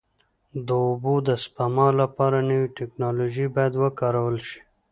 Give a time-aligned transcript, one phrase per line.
[0.67, 4.61] د اوبو د سپما لپاره نوې ټکنالوژي باید وکارول شي.